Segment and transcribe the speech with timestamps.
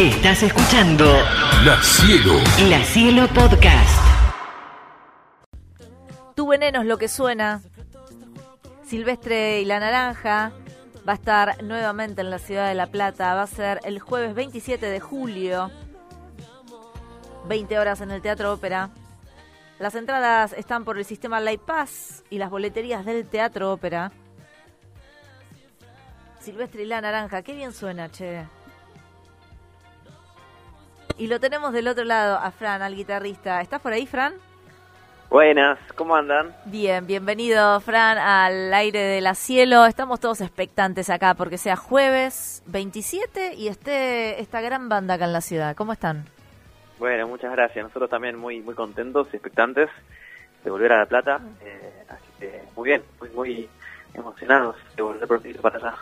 [0.00, 1.04] Estás escuchando
[1.62, 2.32] La Cielo.
[2.70, 4.00] La Cielo Podcast.
[6.34, 7.60] Tu veneno es lo que suena.
[8.82, 10.52] Silvestre y la Naranja
[11.06, 13.34] va a estar nuevamente en la ciudad de La Plata.
[13.34, 15.70] Va a ser el jueves 27 de julio.
[17.46, 18.88] 20 horas en el Teatro Ópera.
[19.78, 24.12] Las entradas están por el sistema Light Pass y las boleterías del Teatro Ópera.
[26.40, 28.46] Silvestre y la Naranja, qué bien suena, che.
[31.20, 33.60] Y lo tenemos del otro lado a Fran, al guitarrista.
[33.60, 34.32] ¿Estás por ahí, Fran?
[35.28, 36.56] Buenas, ¿cómo andan?
[36.64, 39.84] Bien, bienvenido, Fran, al aire de la cielo.
[39.84, 45.34] Estamos todos expectantes acá porque sea jueves 27 y esté esta gran banda acá en
[45.34, 45.76] la ciudad.
[45.76, 46.24] ¿Cómo están?
[46.98, 47.84] Bueno, muchas gracias.
[47.84, 49.90] Nosotros también muy muy contentos y expectantes
[50.64, 51.38] de volver a La Plata.
[51.60, 53.68] Eh, así que muy bien, muy muy
[54.14, 55.94] emocionados de volver prontito para allá.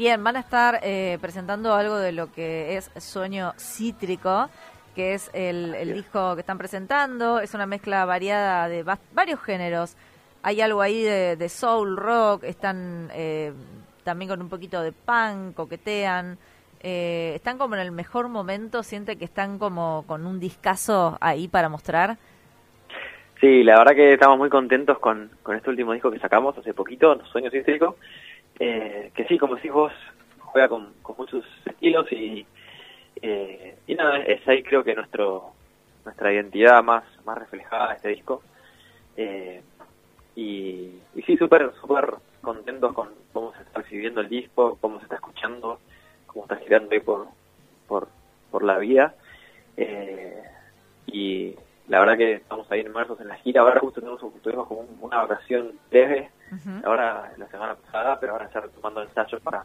[0.00, 4.48] Bien, van a estar eh, presentando algo de lo que es Sueño Cítrico,
[4.94, 7.38] que es el, el disco que están presentando.
[7.38, 9.98] Es una mezcla variada de va- varios géneros.
[10.42, 13.52] Hay algo ahí de, de soul, rock, están eh,
[14.02, 16.38] también con un poquito de punk, coquetean.
[16.82, 21.46] Eh, están como en el mejor momento, siente que están como con un discazo ahí
[21.46, 22.16] para mostrar.
[23.38, 26.72] Sí, la verdad que estamos muy contentos con, con este último disco que sacamos hace
[26.72, 27.96] poquito, Sueño Cítrico,
[28.60, 29.92] eh, que sí, como decís vos,
[30.38, 32.46] juega con, muchos estilos y,
[33.20, 35.52] eh, y nada, es ahí creo que nuestro
[36.04, 38.42] nuestra identidad más, más reflejada este disco.
[39.16, 39.62] Eh,
[40.36, 45.04] y, y sí, súper súper contentos con cómo se está recibiendo el disco, cómo se
[45.04, 45.80] está escuchando,
[46.26, 47.26] cómo está girando ahí por,
[47.86, 48.08] por,
[48.50, 49.14] por la vida.
[49.76, 50.42] Eh,
[51.06, 51.54] y
[51.88, 53.62] la verdad que estamos ahí inmersos en la gira.
[53.62, 56.29] Ahora justo tuvimos, tuvimos como un- una vacación leve,
[56.64, 56.86] Ujú.
[56.86, 59.62] ahora la semana pasada, pero ahora ya retomando ensayos para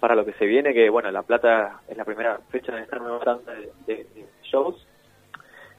[0.00, 2.96] para lo que se viene, que bueno, La Plata es la primera fecha de esta
[2.98, 4.86] nueva tanda de, de- de shows,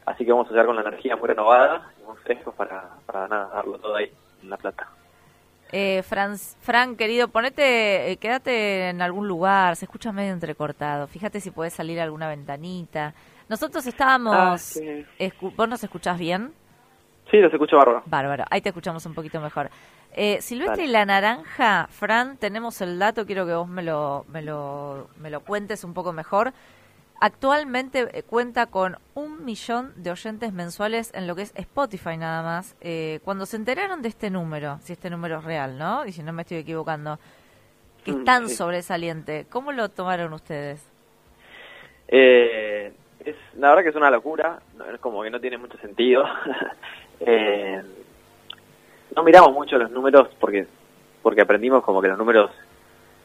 [0.05, 3.27] así que vamos a llegar con la energía muy renovada y muy frescos para, para
[3.27, 4.11] nada, darlo todo ahí
[4.41, 4.87] en La Plata.
[5.71, 11.07] Eh, Fran, Fran, querido, ponete, eh, quédate en algún lugar, se escucha medio entrecortado.
[11.07, 13.13] Fíjate si puedes salir a alguna ventanita.
[13.49, 14.35] Nosotros estábamos...
[14.35, 15.05] Ah, sí.
[15.19, 16.53] escu- ¿Vos nos escuchás bien?
[17.29, 18.01] Sí, los escucho bárbaro.
[18.05, 19.69] Bárbaro, ahí te escuchamos un poquito mejor.
[20.19, 24.41] Eh, Silvestre y la Naranja, Fran, tenemos el dato, quiero que vos me lo, me
[24.41, 26.53] lo, me lo cuentes un poco mejor.
[27.19, 32.41] Actualmente eh, cuenta con un millón de oyentes mensuales en lo que es Spotify nada
[32.41, 32.75] más.
[32.81, 36.03] Eh, cuando se enteraron de este número, si este número es real, ¿no?
[36.03, 37.19] Y si no me estoy equivocando,
[38.03, 38.55] que es Mm, tan sí.
[38.55, 40.83] sobresaliente, ¿cómo lo tomaron ustedes?
[42.07, 42.91] Eh,
[43.23, 44.59] es, la verdad que es una locura,
[44.93, 46.23] es como que no tiene mucho sentido.
[47.19, 47.81] Eh,
[49.15, 50.67] no miramos mucho los números porque
[51.21, 52.51] porque aprendimos como que los números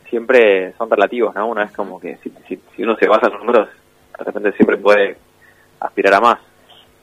[0.09, 1.47] siempre son relativos, ¿no?
[1.47, 3.69] Una vez como que si, uno se basa en los números,
[4.19, 5.17] de repente siempre puede
[5.81, 6.39] aspirar a más.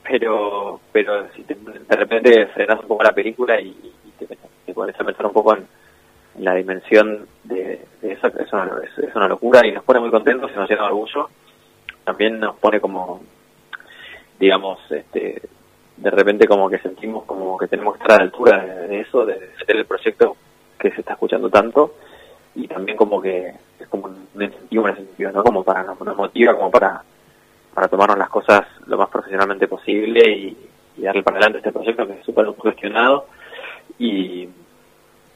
[0.02, 4.26] Pero pero si te- de repente frenas un poco la película y, y te,
[4.66, 5.66] te pones a pensar un poco en,
[6.38, 10.50] la dimensión de, de eso, es una, es una locura y nos pone muy contentos
[10.52, 11.28] y nos llena de orgullo.
[12.04, 13.20] También nos pone como,
[14.38, 15.42] digamos, este,
[15.96, 19.26] de repente como que sentimos como que tenemos que estar a la altura de, eso,
[19.26, 20.36] de, ser el proyecto
[20.78, 21.94] que se está escuchando tanto
[22.54, 25.44] y también como que es como un incentivo en ese sentido, ¿no?
[25.44, 27.02] Como para, nos, motiva como para,
[27.74, 30.56] para tomarnos las cosas lo más profesionalmente posible y,
[30.96, 33.26] y darle para adelante este proyecto que es súper cuestionado
[33.98, 34.48] y,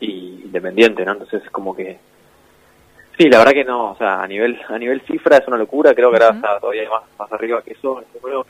[0.00, 1.12] y independiente, ¿no?
[1.12, 1.98] Entonces como que
[3.18, 5.94] sí, la verdad que no, o sea, a nivel a nivel cifra es una locura,
[5.94, 8.44] creo que ahora está todavía más, más arriba que eso, pero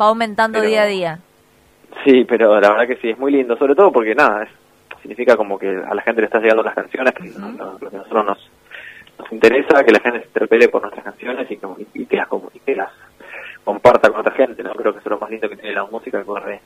[0.00, 1.18] Va aumentando Pero- día a día.
[2.04, 4.48] Sí, pero la verdad que sí, es muy lindo, sobre todo porque nada, es,
[5.02, 7.96] significa como que a la gente le está llegando las canciones, que no- lo que
[7.96, 8.50] a nosotros nos,
[9.18, 12.28] nos interesa, que la gente se interpele por nuestras canciones y que, las,
[12.66, 12.90] y las
[13.64, 14.72] comparta con otra gente, ¿no?
[14.72, 16.60] Creo que eso es lo más lindo que tiene la música, que poder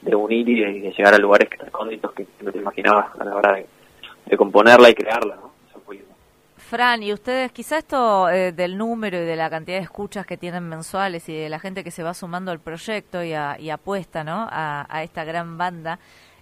[0.00, 3.36] de, unir y de, llegar a lugares que recónditos que no te imaginabas a la
[3.36, 3.66] hora de,
[4.26, 5.52] de componerla y crearla, ¿no?
[5.68, 6.14] Eso es muy lindo.
[6.72, 10.38] Fran, y ustedes, quizá esto eh, del número y de la cantidad de escuchas que
[10.38, 13.68] tienen mensuales y de la gente que se va sumando al proyecto y, a- y
[13.68, 14.48] apuesta ¿no?
[14.50, 15.98] a, esta gran banda,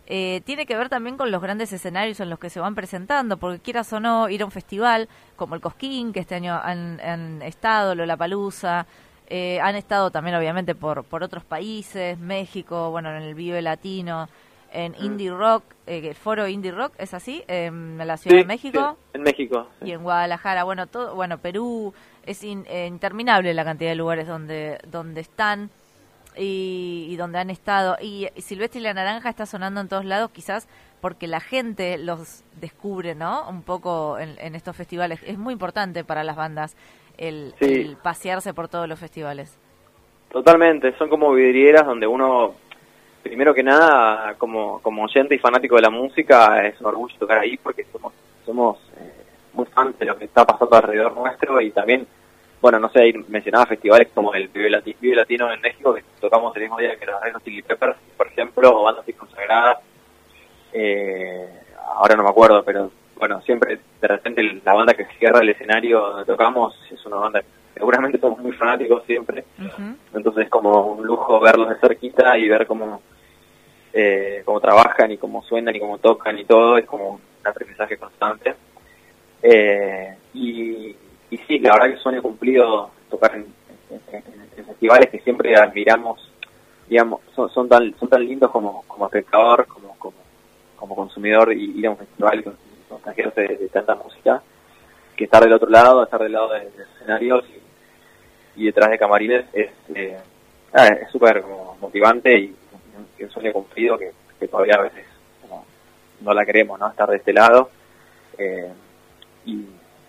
[0.07, 3.39] eh, tiene que ver también con los grandes escenarios en los que se van presentando,
[3.39, 7.01] porque quieras o no, ir a un festival como el Cosquín, que este año han,
[7.01, 8.87] han estado, Lollapalooza,
[9.27, 14.29] eh, han estado también obviamente por, por otros países, México, bueno, en el Vive Latino,
[14.73, 15.05] en Mm.
[15.05, 17.43] Indie Rock, eh, el foro Indie Rock, ¿es así?
[17.49, 19.67] En la Ciudad de México sí, en México.
[19.81, 19.89] sí.
[19.89, 21.93] y en Guadalajara, bueno, todo, bueno, Perú,
[22.25, 25.71] es in- eh, interminable la cantidad de lugares donde donde están
[26.37, 27.97] y, y donde han estado.
[28.01, 30.69] Y, y Silvestre y la Naranja está sonando en todos lados, quizás
[31.01, 33.49] porque la gente los descubre, ¿no?
[33.49, 35.21] Un poco en, en estos festivales.
[35.27, 36.77] Es muy importante para las bandas.
[37.19, 39.59] el pasearse por todos los festivales.
[40.31, 42.55] Totalmente, son como vidrieras donde uno,
[43.23, 47.39] primero que nada, como, como oyente y fanático de la música, es un orgullo tocar
[47.39, 48.13] ahí porque somos,
[48.45, 52.07] somos eh, muy fans de lo que está pasando alrededor nuestro y también,
[52.61, 56.55] bueno, no sé, mencionaba festivales como el Vive, Lati- Vive Latino en México, que tocamos
[56.57, 59.79] el mismo día que los Red Chili Peppers, por ejemplo, o bandas así consagradas.
[60.73, 61.49] Eh,
[61.97, 66.01] ahora no me acuerdo, pero bueno, siempre de repente la banda que cierra el escenario
[66.01, 69.45] donde tocamos es una banda que seguramente somos muy fanáticos siempre.
[70.15, 73.01] Entonces es como un lujo verlos de cerquita y ver cómo,
[73.93, 77.97] eh, cómo trabajan y cómo suenan y cómo tocan y todo, es como un aprendizaje
[77.97, 78.55] constante.
[79.43, 80.97] Eh, y,
[81.31, 83.47] y sí, la verdad que es sueño cumplido tocar en,
[84.13, 86.31] en- festivales que siempre admiramos,
[86.89, 90.17] digamos, son, son tan son tan lindos como, como espectador, como, como,
[90.77, 92.57] como consumidor y ir a un festival con
[93.35, 94.43] de, de tanta música,
[95.21, 97.45] que estar del otro lado, estar del lado de, de escenarios
[98.57, 100.19] y, detrás de camarines es eh,
[100.73, 101.45] ah, súper
[101.79, 102.57] motivante y,
[103.19, 105.05] y un sueño cumplido que, que todavía a veces
[105.43, 105.67] como,
[106.23, 106.89] no la queremos, ¿no?
[106.89, 107.69] Estar de este lado.
[108.39, 108.73] eh,
[109.45, 109.67] y,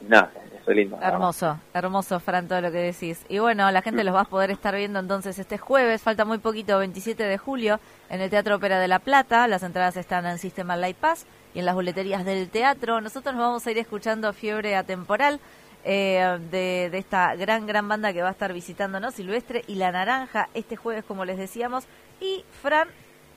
[0.07, 0.31] nada,
[0.61, 0.97] eso es lindo.
[1.01, 3.25] Hermoso, hermoso, Fran, todo lo que decís.
[3.27, 6.37] Y bueno, la gente los va a poder estar viendo entonces este jueves, falta muy
[6.37, 9.45] poquito, 27 de julio, en el Teatro Ópera de La Plata.
[9.49, 13.01] Las entradas están en Sistema Light Pass y en las boleterías del teatro.
[13.01, 15.39] Nosotros nos vamos a ir escuchando Fiebre Atemporal
[15.83, 19.91] eh, de, de esta gran, gran banda que va a estar visitándonos, Silvestre y La
[19.91, 21.85] Naranja, este jueves, como les decíamos.
[22.19, 22.87] Y Fran,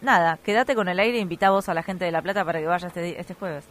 [0.02, 2.60] nada, quédate con el aire e invita vos a la gente de La Plata para
[2.60, 3.64] que vaya este, este jueves.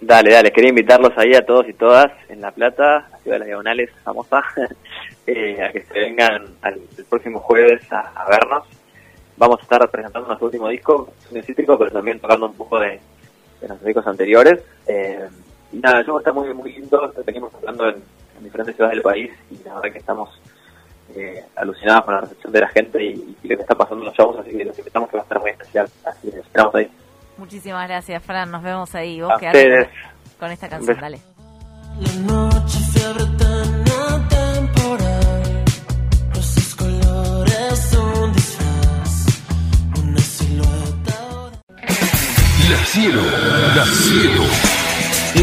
[0.00, 3.38] Dale, dale, quería invitarlos ahí a todos y todas en La Plata, la ciudad de
[3.40, 4.42] las Diagonales famosa,
[5.26, 8.64] eh, a que se vengan al, el próximo jueves a, vernos.
[9.36, 12.98] Vamos a estar presentando nuestro último disco, Sueño Cítrico, pero también tocando un poco de,
[13.60, 14.60] de nuestros discos anteriores.
[14.86, 15.28] Eh,
[15.72, 17.96] y nada, el show está muy, muy lindo, venimos hablando en,
[18.38, 20.40] en diferentes ciudades del país y la verdad que estamos
[21.14, 24.06] eh, alucinados con la recepción de la gente y, y lo que está pasando en
[24.06, 25.88] los shows, así que los invitamos que va a estar muy especial.
[26.04, 26.90] Así que esperamos ahí.
[27.38, 28.50] Muchísimas gracias, Fran.
[28.50, 29.20] Nos vemos ahí.
[29.20, 29.88] Vos A quedate ustedes.
[30.38, 32.59] con- esta canción, dale.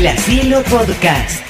[0.02, 1.47] La Cielo, Podcast.